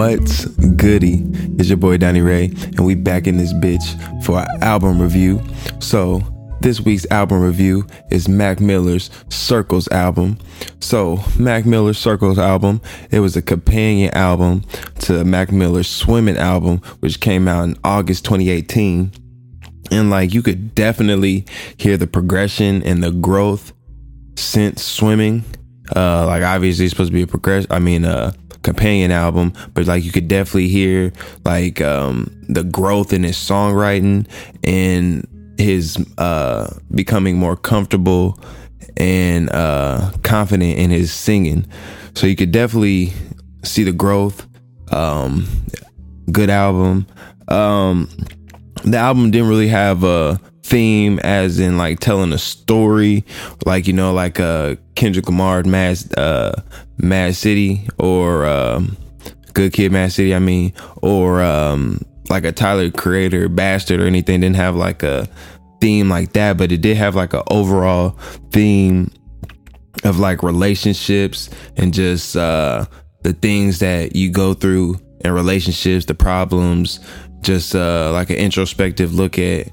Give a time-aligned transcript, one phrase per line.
[0.00, 1.26] What's goody?
[1.58, 5.42] It's your boy Donnie Ray, and we back in this bitch for our album review.
[5.78, 6.22] So
[6.62, 10.38] this week's album review is Mac Miller's Circles album.
[10.80, 14.62] So Mac Miller's Circles album, it was a companion album
[15.00, 19.12] to Mac Miller's Swimming album, which came out in August 2018.
[19.90, 21.44] And like you could definitely
[21.76, 23.74] hear the progression and the growth
[24.36, 25.44] since swimming.
[25.94, 27.66] Uh, like obviously it's supposed to be a progress.
[27.68, 28.32] I mean, uh,
[28.62, 31.12] companion album, but like you could definitely hear
[31.44, 34.28] like um, the growth in his songwriting
[34.64, 35.26] and
[35.58, 38.38] his uh, becoming more comfortable
[38.96, 41.66] and uh, confident in his singing.
[42.14, 43.12] So you could definitely
[43.62, 44.46] see the growth.
[44.92, 45.46] Um,
[46.32, 47.06] good album.
[47.48, 48.08] Um,
[48.84, 50.40] the album didn't really have a
[50.70, 53.24] theme as in like telling a story
[53.66, 56.52] like you know like uh Kendrick Lamar Mad uh
[56.96, 58.96] Mad City or um
[59.52, 64.40] Good Kid Mad City I mean or um like a Tyler Creator Bastard or anything.
[64.40, 65.28] Didn't have like a
[65.80, 68.10] theme like that but it did have like an overall
[68.52, 69.10] theme
[70.04, 72.84] of like relationships and just uh
[73.22, 77.00] the things that you go through in relationships the problems
[77.40, 79.68] just uh like an introspective look at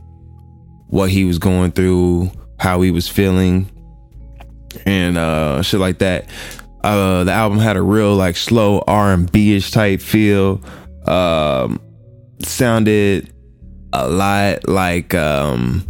[0.87, 3.69] what he was going through, how he was feeling,
[4.85, 6.29] and uh, shit like that.
[6.83, 10.61] Uh, the album had a real like slow R and B ish type feel.
[11.05, 11.81] Um,
[12.39, 13.33] sounded
[13.93, 15.85] a lot like um,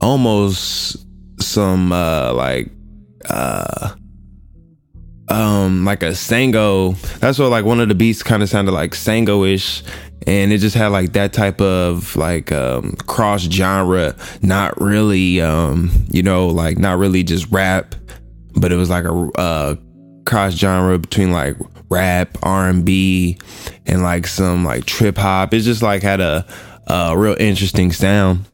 [0.00, 1.06] almost
[1.40, 2.70] some uh, like
[3.28, 3.94] uh,
[5.28, 7.00] um like a Sango.
[7.18, 9.82] That's what like one of the beats kind of sounded like Sango ish
[10.26, 15.90] and it just had like that type of like um, cross genre not really um,
[16.08, 17.94] you know like not really just rap
[18.54, 19.74] but it was like a uh,
[20.26, 21.56] cross genre between like
[21.90, 23.36] rap r&b
[23.86, 25.52] and like some like trip hop.
[25.52, 26.46] It just like had a,
[26.86, 28.46] a real interesting sound.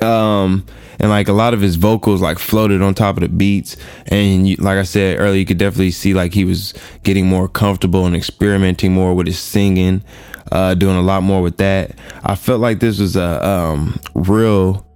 [0.00, 0.64] Um
[1.00, 3.76] and like a lot of his vocals like floated on top of the beats.
[4.06, 7.48] And you, like i said earlier you could definitely see like he was getting more
[7.48, 10.04] comfortable and experimenting more with his singing
[10.52, 11.98] uh, doing a lot more with that.
[12.24, 14.86] I felt like this was a um, real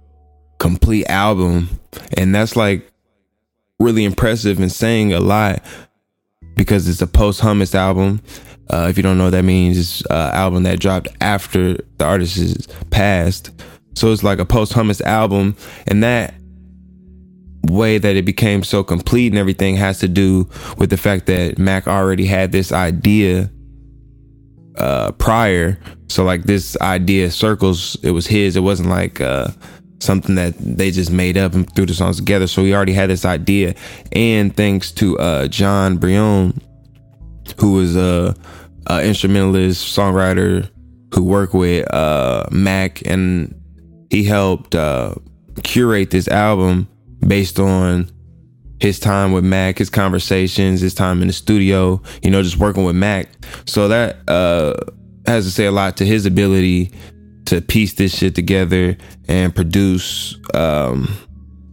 [0.59, 1.69] complete album,
[2.17, 2.89] and that's like
[3.79, 5.63] really impressive and saying a lot
[6.55, 8.21] because it's a posthumous album.
[8.69, 12.05] Uh, if you don't know what that means, it's an album that dropped after the
[12.05, 13.51] artist is passed.
[13.95, 15.55] So it's like a posthumous album,
[15.85, 16.33] and that
[17.69, 21.57] way that it became so complete and everything has to do with the fact that
[21.57, 23.49] Mac already had this idea
[24.77, 25.77] uh, prior.
[26.07, 28.55] So like this idea circles, it was his.
[28.55, 29.47] It wasn't like uh,
[29.99, 32.47] something that they just made up and threw the songs together.
[32.47, 33.75] So he already had this idea.
[34.11, 36.59] And thanks to uh, Jon Brion,
[37.59, 38.35] who was a,
[38.87, 40.69] a, instrumentalist songwriter
[41.13, 43.53] who worked with uh, Mac, and
[44.09, 45.15] he helped uh,
[45.63, 46.87] curate this album
[47.25, 48.09] based on
[48.83, 52.83] his time with Mac, his conversations, his time in the studio, you know, just working
[52.83, 53.29] with Mac.
[53.65, 54.73] So that uh,
[55.25, 56.91] has to say a lot to his ability
[57.45, 58.97] to piece this shit together
[59.29, 61.15] and produce um,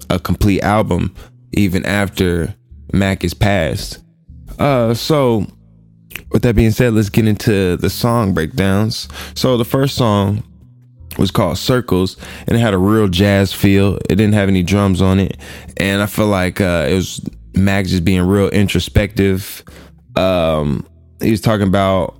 [0.08, 1.12] a complete album
[1.52, 2.54] even after
[2.92, 4.04] Mac is passed.
[4.60, 5.44] Uh, so
[6.30, 9.08] with that being said, let's get into the song breakdowns.
[9.34, 10.44] So the first song
[11.20, 12.16] was called Circles,
[12.46, 13.96] and it had a real jazz feel.
[14.08, 15.36] It didn't have any drums on it,
[15.76, 17.20] and I feel like uh, it was
[17.54, 19.62] Mac's just being real introspective.
[20.16, 20.86] Um,
[21.20, 22.18] he was talking about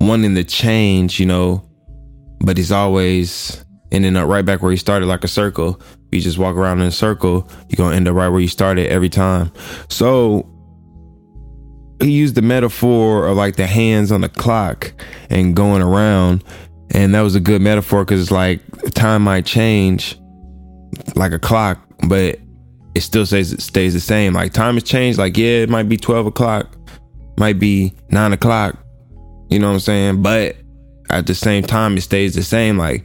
[0.00, 1.64] wanting to change, you know,
[2.40, 5.80] but he's always ending up right back where he started, like a circle.
[6.10, 8.88] You just walk around in a circle, you're gonna end up right where you started
[8.88, 9.52] every time.
[9.88, 10.50] So
[12.00, 14.92] he used the metaphor of like the hands on the clock
[15.30, 16.42] and going around
[16.96, 18.60] and that was a good metaphor because it's like
[18.94, 20.18] time might change
[21.14, 21.78] like a clock,
[22.08, 22.40] but
[22.94, 24.32] it still stays stays the same.
[24.32, 25.18] Like time has changed.
[25.18, 26.74] Like yeah, it might be twelve o'clock,
[27.38, 28.78] might be nine o'clock.
[29.50, 30.22] You know what I'm saying?
[30.22, 30.56] But
[31.10, 32.78] at the same time, it stays the same.
[32.78, 33.04] Like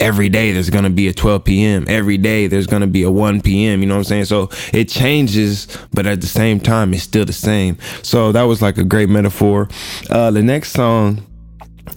[0.00, 1.84] every day there's gonna be a 12 p.m.
[1.88, 3.82] Every day there's gonna be a 1 p.m.
[3.82, 4.24] You know what I'm saying?
[4.24, 7.76] So it changes, but at the same time, it's still the same.
[8.02, 9.68] So that was like a great metaphor.
[10.08, 11.22] Uh, the next song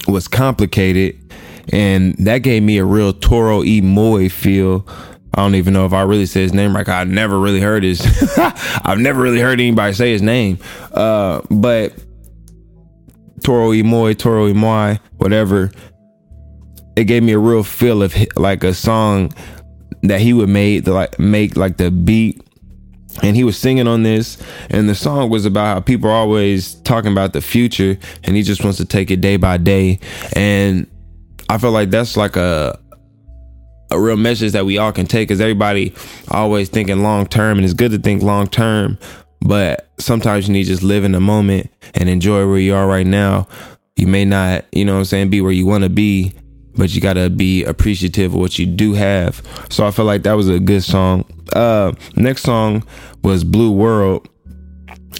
[0.07, 1.28] was complicated,
[1.71, 4.87] and that gave me a real Toro y Moi feel.
[5.33, 6.87] I don't even know if I really say his name right.
[6.87, 8.01] I never really heard his.
[8.83, 10.57] I've never really heard anybody say his name.
[10.91, 11.93] Uh, but
[13.43, 15.71] Toro y Moi, Toro y Moi, whatever.
[16.95, 19.31] It gave me a real feel of like a song
[20.03, 22.41] that he would make, like make like the beat
[23.23, 24.37] and he was singing on this
[24.69, 28.43] and the song was about how people are always talking about the future and he
[28.43, 29.99] just wants to take it day by day
[30.33, 30.87] and
[31.49, 32.79] i feel like that's like a
[33.91, 35.93] a real message that we all can take because everybody
[36.29, 38.97] always thinking long term and it's good to think long term
[39.41, 42.87] but sometimes you need to just live in the moment and enjoy where you are
[42.87, 43.47] right now
[43.95, 46.33] you may not you know what i'm saying be where you want to be
[46.79, 49.43] but you gotta be appreciative of what you do have.
[49.69, 51.25] So I feel like that was a good song.
[51.53, 52.83] Uh, next song
[53.21, 54.27] was Blue World.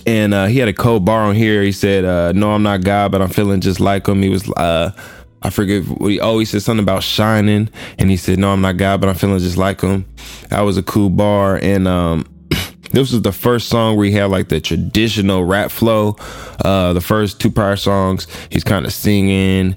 [0.05, 1.61] And uh, he had a cold bar on here.
[1.61, 4.49] He said, uh, "No, I'm not God, but I'm feeling just like him." He was,
[4.51, 4.91] uh,
[5.41, 8.77] I forget what he always said something about shining, and he said, "No, I'm not
[8.77, 10.05] God, but I'm feeling just like him."
[10.49, 12.25] That was a cool bar, and um,
[12.91, 16.17] this was the first song where he had like the traditional rap flow.
[16.63, 19.75] Uh, the first two prior songs, he's kind of singing,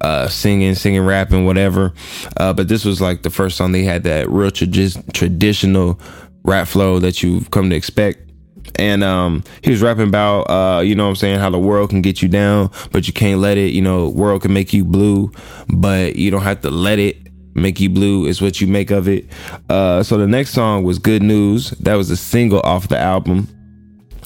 [0.00, 1.92] uh, singing, singing, rapping, whatever.
[2.36, 4.66] Uh, but this was like the first song they had that real tra-
[5.12, 6.00] traditional
[6.42, 8.31] rap flow that you've come to expect.
[8.76, 11.90] And um, he was rapping about, uh, you know what I'm saying, how the world
[11.90, 13.72] can get you down, but you can't let it.
[13.72, 15.30] You know, world can make you blue,
[15.68, 17.18] but you don't have to let it
[17.54, 19.26] make you blue is what you make of it.
[19.68, 21.70] Uh, so the next song was Good News.
[21.70, 23.48] That was a single off the album.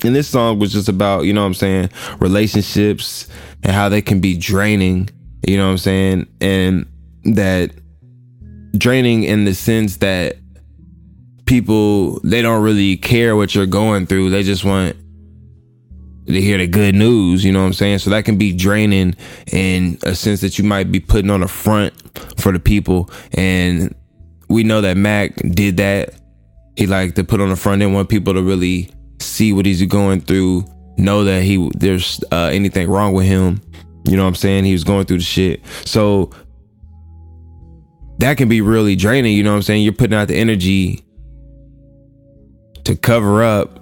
[0.05, 1.91] And this song was just about, you know what I'm saying,
[2.21, 3.27] relationships
[3.65, 5.11] and how they can be draining
[5.47, 6.27] you know what I'm saying?
[6.41, 6.87] And
[7.25, 7.71] that
[8.77, 10.37] draining in the sense that
[11.47, 14.31] people they don't really care what you're going through.
[14.31, 14.97] They just want
[16.27, 18.01] to hear the good news, you know what I'm saying?
[18.01, 19.15] So that can be draining
[19.53, 21.95] in a sense that you might be putting on a front
[22.39, 23.09] for the people.
[23.33, 23.95] And
[24.49, 26.15] we know that Mac did that.
[26.77, 28.91] He liked to put on the front and want people to really
[29.21, 30.65] see what he's going through,
[30.99, 33.63] know that he there's uh, anything wrong with him.
[34.05, 34.65] You know what I'm saying?
[34.65, 35.63] He was going through the shit.
[35.85, 36.31] So
[38.19, 39.83] that can be really draining, you know what I'm saying?
[39.85, 41.06] You're putting out the energy
[42.87, 43.79] to cover up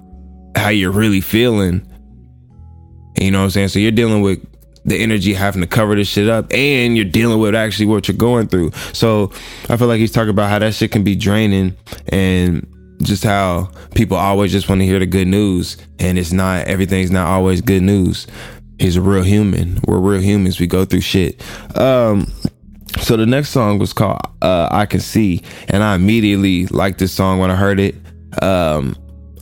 [0.55, 1.85] how you're really feeling.
[3.19, 3.67] You know what I'm saying?
[3.69, 4.45] So you're dealing with
[4.83, 8.17] the energy having to cover this shit up and you're dealing with actually what you're
[8.17, 8.71] going through.
[8.93, 9.31] So
[9.69, 11.75] I feel like he's talking about how that shit can be draining
[12.09, 12.67] and
[13.01, 17.11] just how people always just want to hear the good news and it's not everything's
[17.11, 18.27] not always good news
[18.79, 19.79] he's a real human.
[19.87, 20.59] We're real humans.
[20.59, 21.41] We go through shit.
[21.77, 22.31] Um,
[23.01, 27.11] so the next song was called uh, "I Can See," and I immediately liked this
[27.11, 27.95] song when I heard it.
[28.41, 28.95] Um,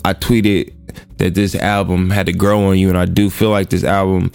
[0.06, 0.74] I tweeted
[1.18, 4.31] that this album had to grow on you, and I do feel like this album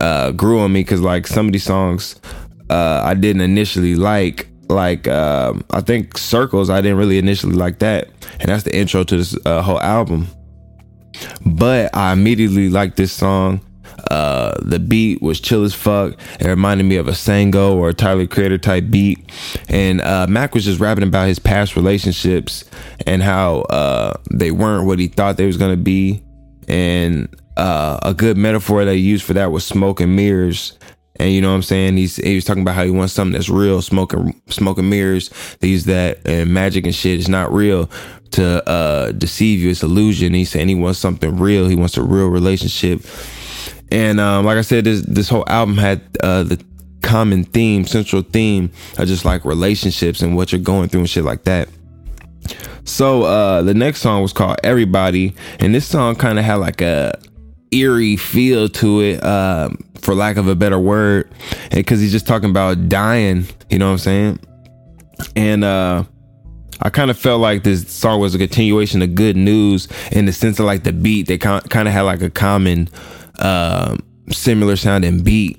[0.00, 2.20] uh, grew on me because like some of these songs
[2.70, 4.48] uh, I didn't initially like.
[4.68, 8.08] Like um, I think "Circles," I didn't really initially like that,
[8.40, 10.26] and that's the intro to this uh, whole album.
[11.44, 13.60] But I immediately liked this song.
[14.62, 16.14] The beat was chill as fuck.
[16.40, 19.30] It reminded me of a Sango or a Tyler Creator type beat.
[19.68, 22.64] And uh, Mac was just rapping about his past relationships
[23.06, 26.22] and how uh, they weren't what he thought they was gonna be.
[26.68, 30.78] And uh, a good metaphor that he used for that was smoke and mirrors.
[31.18, 31.96] And you know what I'm saying?
[31.96, 35.30] He's he was talking about how he wants something that's real, smoking smoking mirrors.
[35.60, 37.90] They use that and magic and shit is not real
[38.32, 39.70] to uh deceive you.
[39.70, 40.34] It's illusion.
[40.34, 41.68] He's saying he wants something real.
[41.68, 43.00] He wants a real relationship
[43.90, 46.62] and um, like I said, this this whole album had uh, the
[47.02, 51.24] common theme, central theme of just like relationships and what you're going through and shit
[51.24, 51.68] like that.
[52.84, 56.80] So uh, the next song was called Everybody, and this song kind of had like
[56.80, 57.18] a
[57.72, 61.30] eerie feel to it, uh, for lack of a better word,
[61.72, 63.46] because he's just talking about dying.
[63.70, 64.40] You know what I'm saying?
[65.34, 66.04] And uh,
[66.82, 70.32] I kind of felt like this song was a continuation of Good News in the
[70.32, 71.26] sense of like the beat.
[71.26, 72.88] They kind of had like a common
[73.38, 73.96] uh,
[74.30, 75.58] similar sounding beat.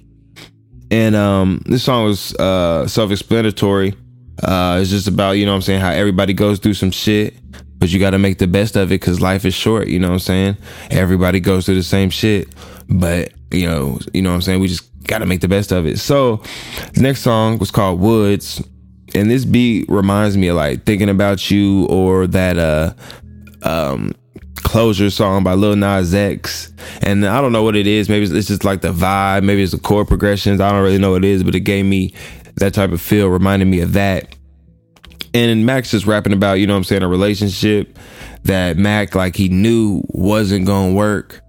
[0.90, 3.94] And um, this song was uh, self-explanatory.
[4.42, 7.34] Uh, it's just about, you know I'm saying, how everybody goes through some shit,
[7.80, 10.10] but you got to make the best of it because life is short, you know
[10.10, 10.58] what I'm saying?
[10.92, 12.54] Everybody goes through the same shit,
[12.88, 14.60] but, you know, you know what I'm saying?
[14.62, 16.00] We just got to make the best of it.
[16.00, 16.44] So,
[16.94, 18.64] the next song was called Woods.
[19.16, 22.94] And this beat reminds me of like thinking about you or that uh
[23.64, 24.14] um
[24.64, 26.72] Closure song by Lil Nas X.
[27.02, 28.10] And I don't know what it is.
[28.10, 29.44] Maybe it's just like the vibe.
[29.44, 30.60] Maybe it's the chord progressions.
[30.62, 32.14] I don't really know what it is, but it gave me
[32.56, 34.36] that type of feel, reminded me of that.
[35.34, 38.00] And Mac's just rapping about, you know I'm saying, a relationship
[38.44, 41.42] that Mac, like, he knew wasn't going to work,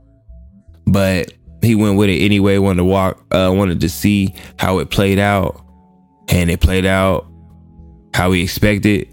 [0.86, 4.90] but he went with it anyway, wanted to walk, uh, wanted to see how it
[4.90, 5.64] played out.
[6.28, 7.26] And it played out
[8.12, 9.08] how he expected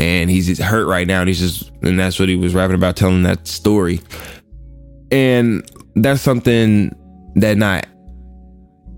[0.00, 2.96] and he's hurt right now and he's just and that's what he was rapping about
[2.96, 4.00] telling that story
[5.12, 6.94] and that's something
[7.36, 7.86] that not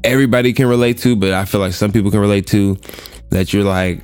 [0.04, 2.78] everybody can relate to but i feel like some people can relate to
[3.30, 4.02] that you're like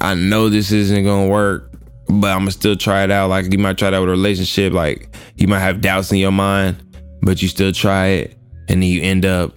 [0.00, 1.74] i know this isn't gonna work
[2.08, 3.30] but I'm gonna still try it out.
[3.30, 4.72] Like you might try that with a relationship.
[4.72, 6.76] Like you might have doubts in your mind,
[7.22, 8.38] but you still try it,
[8.68, 9.54] and then you end up,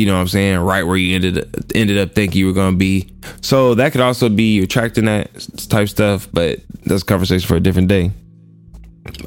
[0.00, 2.76] you know what I'm saying, right where you ended ended up thinking you were gonna
[2.76, 3.14] be.
[3.42, 5.30] So that could also be attracting that
[5.68, 8.10] type stuff, but that's conversation for a different day.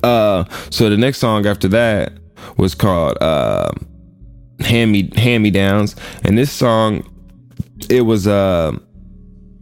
[0.01, 2.13] Uh, so the next song after that
[2.57, 3.71] was called uh,
[4.61, 7.07] "Hand Me Hand Me Downs," and this song
[7.87, 8.75] it was uh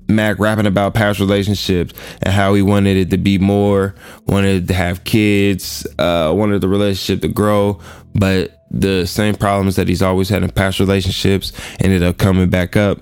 [0.08, 3.96] Mac rapping about past relationships and how he wanted it to be more,
[4.28, 7.80] wanted to have kids, uh, wanted the relationship to grow,
[8.14, 12.76] but the same problems that he's always had in past relationships ended up coming back
[12.76, 13.00] up.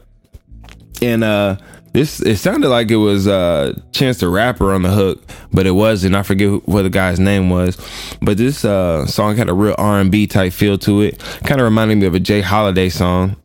[1.01, 1.57] And uh
[1.93, 5.23] this it sounded like it was uh Chance the Rapper on the hook,
[5.53, 6.15] but it wasn't.
[6.15, 7.77] I forget what the guy's name was.
[8.21, 11.19] But this uh song had a real R&B type feel to it.
[11.45, 13.35] Kind of reminded me of a Jay Holiday song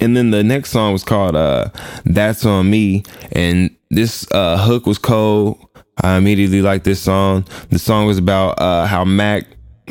[0.00, 1.68] and then the next song was called uh
[2.04, 3.02] That's on Me.
[3.32, 5.58] And this uh hook was cold.
[6.00, 7.44] I immediately liked this song.
[7.70, 9.46] The song was about uh how Mac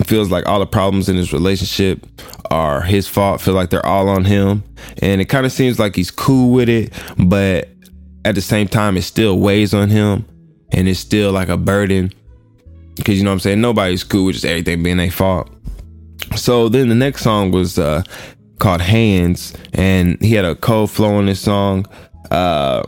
[0.05, 2.05] feels like all the problems in his relationship
[2.51, 4.63] are his fault, feel like they're all on him.
[5.01, 7.69] And it kind of seems like he's cool with it, but
[8.25, 10.25] at the same time it still weighs on him
[10.71, 12.11] and it's still like a burden.
[13.03, 13.61] Cause you know what I'm saying?
[13.61, 15.49] Nobody's cool with just everything being their fault.
[16.35, 18.03] So then the next song was uh
[18.59, 21.85] called Hands, and he had a cold flow in this song.
[22.31, 22.83] Uh,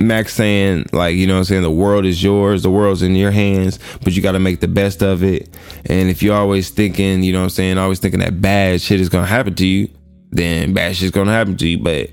[0.00, 3.30] Mac's saying like you know I'm saying the world is yours the world's in your
[3.30, 5.48] hands but you got to make the best of it.
[5.86, 9.08] And if you're always thinking you know I'm saying always thinking that bad shit is
[9.08, 9.88] gonna happen to you
[10.30, 11.78] then bad shit's gonna happen to you.
[11.78, 12.10] But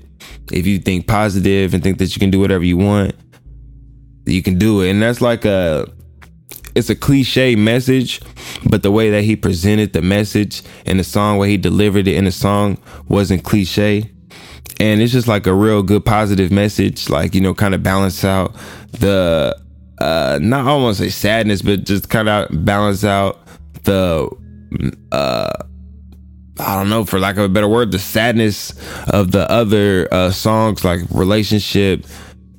[0.52, 3.14] if you think positive and think that you can do whatever you want
[4.26, 4.90] you can do it.
[4.90, 5.86] And that's like a
[6.74, 8.20] it's a cliche message,
[8.64, 12.16] but the way that he presented the message in the song, where he delivered it
[12.16, 14.10] in the song, wasn't cliche.
[14.82, 18.24] And it's just like a real good positive message, like, you know, kind of balance
[18.24, 18.56] out
[18.90, 19.56] the
[20.00, 23.38] uh not almost say sadness, but just kind of balance out
[23.84, 24.28] the
[25.12, 25.52] uh
[26.58, 28.72] I don't know, for lack of a better word, the sadness
[29.06, 32.04] of the other uh songs like relationship,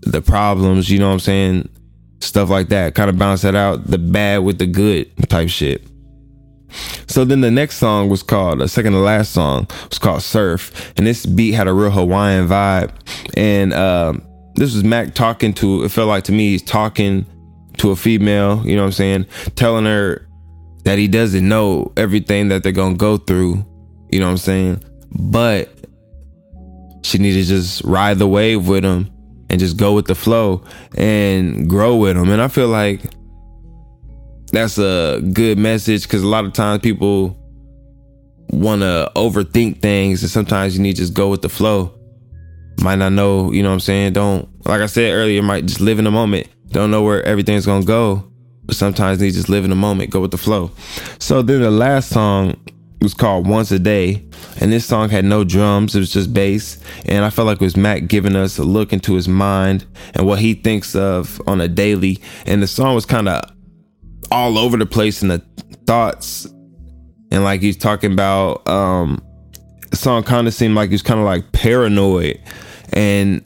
[0.01, 1.69] the problems, you know what I'm saying?
[2.21, 2.95] stuff like that.
[2.95, 5.85] Kind of balance that out, the bad with the good type shit.
[7.07, 10.93] So then the next song was called, the second to last song was called Surf.
[10.97, 12.91] And this beat had a real Hawaiian vibe.
[13.35, 14.13] And uh,
[14.55, 17.25] this was Mac talking to, it felt like to me, he's talking
[17.77, 19.25] to a female, you know what I'm saying?
[19.55, 20.27] Telling her
[20.83, 23.65] that he doesn't know everything that they're going to go through,
[24.11, 24.83] you know what I'm saying?
[25.11, 25.69] But
[27.03, 29.09] she needed to just ride the wave with him
[29.49, 30.63] and just go with the flow
[30.95, 32.29] and grow with him.
[32.29, 33.01] And I feel like
[34.53, 37.37] that's a good message because a lot of times people
[38.49, 41.91] want to overthink things and sometimes you need to just go with the flow.
[42.79, 44.13] Might not know, you know what I'm saying?
[44.13, 46.47] Don't, like I said earlier, might just live in the moment.
[46.67, 48.31] Don't know where everything's to go.
[48.65, 50.71] But sometimes you just live in the moment, go with the flow.
[51.19, 52.55] So then the last song
[53.01, 54.23] was called Once a Day.
[54.61, 56.77] And this song had no drums, it was just bass.
[57.05, 60.27] And I felt like it was Mac giving us a look into his mind and
[60.27, 62.21] what he thinks of on a daily.
[62.45, 63.52] And the song was kind of
[64.33, 65.39] all over the place in the
[65.85, 66.45] thoughts.
[67.31, 69.23] And like he's talking about, um,
[69.93, 72.41] song kind of seemed like he was kind of like paranoid.
[72.91, 73.45] And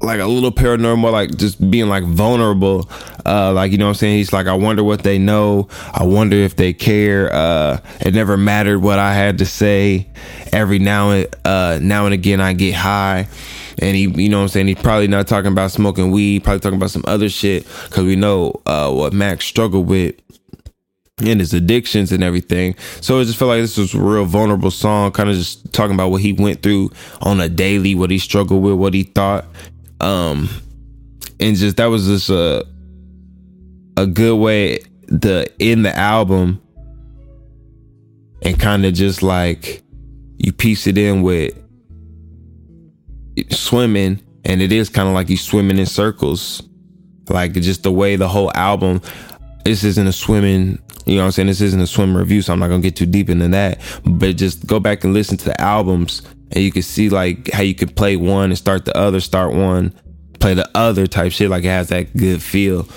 [0.00, 2.88] like a little paranormal like just being like vulnerable.
[3.26, 4.16] Uh, like, you know what I'm saying?
[4.18, 5.68] He's like, I wonder what they know.
[5.92, 7.32] I wonder if they care.
[7.32, 10.10] Uh, it never mattered what I had to say.
[10.52, 13.28] Every now and, uh, now and again, I get high.
[13.84, 14.68] And he, you know what I'm saying?
[14.68, 17.66] He's probably not talking about smoking weed, probably talking about some other shit.
[17.90, 20.14] Cause we know, uh, what Mac's struggled with
[21.18, 22.76] and his addictions and everything.
[23.02, 25.94] So I just felt like this was a real vulnerable song, kind of just talking
[25.94, 29.44] about what he went through on a daily, what he struggled with, what he thought,
[30.00, 30.48] um,
[31.38, 32.66] and just that was just a
[33.98, 34.78] a good way
[35.20, 36.58] to end the album
[38.40, 39.82] and kind of just like
[40.38, 41.54] you piece it in with
[43.50, 46.62] swimming and it is kind of like you swimming in circles
[47.28, 49.00] like just the way the whole album
[49.64, 52.52] this isn't a swimming you know what i'm saying this isn't a swim review so
[52.52, 55.46] i'm not gonna get too deep into that but just go back and listen to
[55.46, 56.22] the albums
[56.54, 59.52] and you can see like how you could play one and start the other, start
[59.52, 59.92] one,
[60.38, 61.50] play the other type shit.
[61.50, 62.88] Like it has that good feel.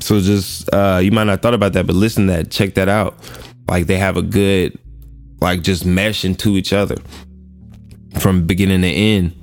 [0.00, 2.88] So just uh you might not thought about that, but listen to that, check that
[2.88, 3.16] out.
[3.68, 4.78] Like they have a good
[5.40, 6.96] like just mesh into each other
[8.18, 9.36] from beginning to end.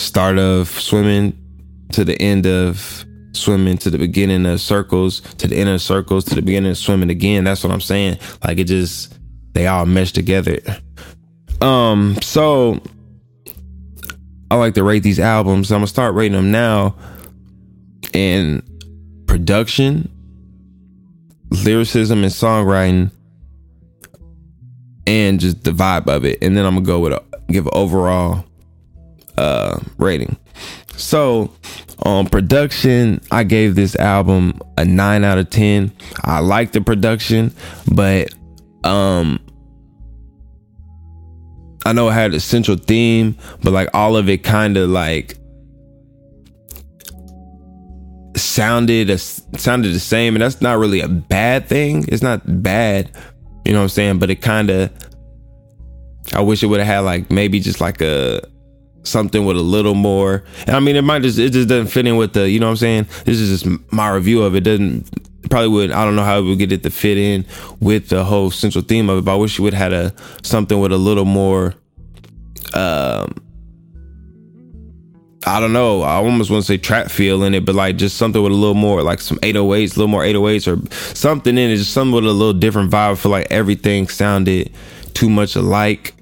[0.00, 1.36] Start of swimming
[1.92, 6.34] to the end of swimming to the beginning of circles to the of circles to
[6.34, 7.44] the beginning of swimming again.
[7.44, 8.18] That's what I'm saying.
[8.42, 9.14] Like it just
[9.52, 10.58] they all mesh together.
[11.60, 12.80] Um, so
[14.50, 15.70] I like to rate these albums.
[15.70, 16.96] I'm gonna start rating them now.
[18.14, 18.62] in
[19.26, 20.08] production,
[21.50, 23.10] lyricism, and songwriting,
[25.06, 26.38] and just the vibe of it.
[26.40, 28.46] And then I'm gonna go with a give overall
[29.40, 30.36] uh rating.
[30.96, 31.52] So
[32.02, 35.92] on production, I gave this album a nine out of ten.
[36.24, 37.54] I like the production,
[37.92, 38.34] but
[38.84, 39.40] um
[41.86, 45.38] I know it had a central theme, but like all of it kind of like
[48.36, 52.04] sounded a, sounded the same, and that's not really a bad thing.
[52.08, 53.10] It's not bad,
[53.64, 54.18] you know what I'm saying?
[54.18, 54.90] But it kind of,
[56.34, 58.42] I wish it would have had like maybe just like a
[59.02, 60.44] something with a little more.
[60.66, 62.66] And I mean, it might just it just doesn't fit in with the, you know
[62.66, 63.06] what I'm saying?
[63.24, 64.60] This is just my review of it.
[64.60, 65.08] Doesn't
[65.48, 67.44] probably would I don't know how it would get it to fit in
[67.80, 69.24] with the whole central theme of it.
[69.24, 71.74] But I wish you would have had a something with a little more.
[72.74, 73.34] Um,
[75.46, 76.02] I don't know.
[76.02, 78.54] I almost want to say trap feel in it, but like just something with a
[78.54, 82.14] little more, like some 808s, a little more 808s or something in it, just something
[82.14, 83.16] with a little different vibe.
[83.16, 84.70] For like everything sounded
[85.14, 86.14] too much alike.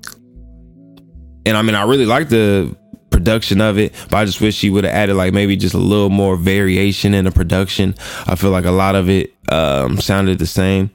[1.48, 2.76] And I mean, I really like the
[3.08, 5.78] production of it, but I just wish she would have added like maybe just a
[5.78, 7.94] little more variation in the production.
[8.26, 10.90] I feel like a lot of it um, sounded the same,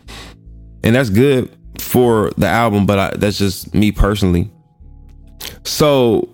[0.83, 4.51] and that's good for the album, but I, that's just me personally.
[5.63, 6.29] So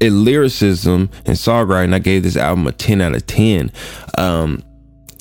[0.00, 3.70] in lyricism and songwriting, I gave this album a 10 out of 10.
[4.18, 4.64] Um,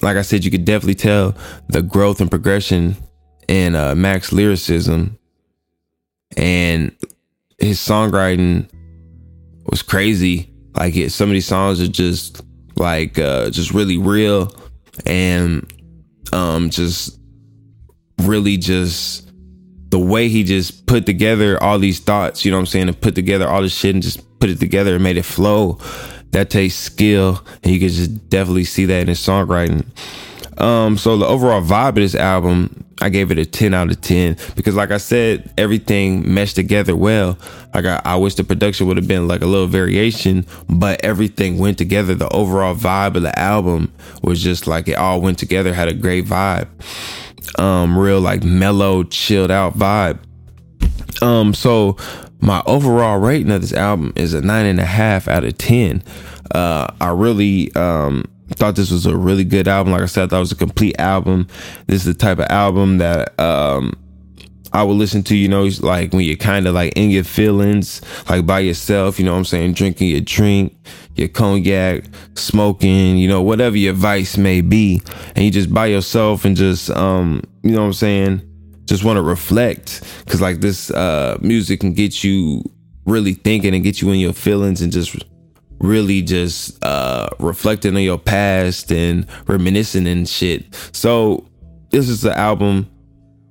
[0.02, 1.36] like I said, you could definitely tell
[1.68, 2.96] the growth and progression
[3.48, 5.20] in uh, Mac's lyricism
[6.36, 6.96] and
[7.62, 8.70] his songwriting
[9.66, 10.52] was crazy.
[10.76, 12.42] Like it, some of these songs are just
[12.76, 14.54] like uh, just really real
[15.06, 15.72] and
[16.34, 17.20] um, just
[18.20, 19.30] really just
[19.90, 23.00] the way he just put together all these thoughts, you know what I'm saying, and
[23.00, 25.80] put together all this shit and just put it together and made it flow.
[26.32, 29.86] That takes skill, and you can just definitely see that in his songwriting.
[30.62, 34.00] Um, so the overall vibe of this album, I gave it a 10 out of
[34.00, 37.38] 10 because like I said, everything meshed together well.
[37.74, 41.58] Like I, I wish the production would have been like a little variation, but everything
[41.58, 42.14] went together.
[42.14, 45.94] The overall vibe of the album was just like it all went together, had a
[45.94, 46.68] great vibe
[47.58, 50.20] um, real like mellow, chilled out vibe.
[51.22, 51.98] Um, so
[52.40, 56.04] my overall rating of this album is a nine and a half out of ten.
[56.54, 59.94] Uh, I really um thought this was a really good album.
[59.94, 61.48] Like I said, I thought it was a complete album.
[61.88, 63.98] This is the type of album that um
[64.74, 68.02] I would listen to, you know, like when you're kind of like in your feelings,
[68.30, 70.76] like by yourself, you know what I'm saying, drinking your drink,
[71.16, 75.02] your cognac, smoking, you know, whatever your vice may be,
[75.36, 78.42] and you just by yourself and just, um, you know what I'm saying,
[78.86, 82.64] just want to reflect, cause like this uh, music can get you
[83.06, 85.18] really thinking and get you in your feelings and just
[85.80, 87.01] really just uh,
[87.42, 90.74] reflecting on your past and reminiscing and shit.
[90.94, 91.48] So
[91.90, 92.90] this is the album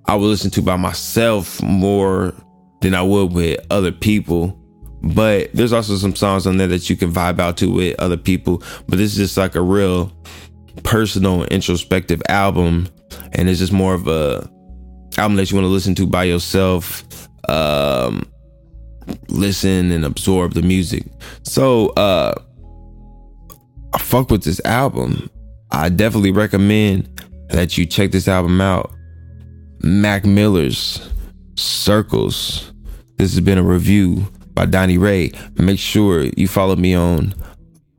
[0.07, 2.35] I would listen to by myself more
[2.81, 4.57] than I would with other people.
[5.03, 8.17] But there's also some songs on there that you can vibe out to with other
[8.17, 8.63] people.
[8.87, 10.13] But this is just like a real
[10.83, 12.89] personal, introspective album,
[13.33, 14.49] and it's just more of a
[15.17, 17.05] album that you want to listen to by yourself.
[17.49, 18.31] Um,
[19.29, 21.05] listen and absorb the music.
[21.43, 22.35] So uh,
[23.93, 25.29] I fuck with this album.
[25.73, 27.09] I definitely recommend
[27.51, 28.93] that you check this album out.
[29.83, 31.11] Mac Miller's
[31.57, 32.73] Circles.
[33.17, 35.33] This has been a review by Donnie Ray.
[35.57, 37.35] Make sure you follow me on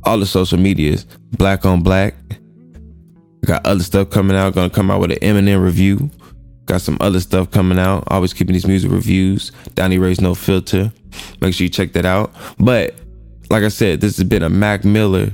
[0.04, 1.06] all the social medias.
[1.38, 2.16] Black on Black.
[3.46, 4.54] Got other stuff coming out.
[4.54, 6.10] Gonna come out with an Eminem review.
[6.66, 8.04] Got some other stuff coming out.
[8.08, 9.52] Always keeping these music reviews.
[9.76, 10.92] Donnie Ray's No Filter.
[11.42, 12.34] Make sure you check that out.
[12.60, 12.96] But
[13.50, 15.32] like I said, this has been a Mac Miller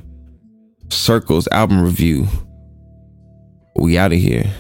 [0.89, 2.28] Circles album review.
[3.76, 4.52] We out of here.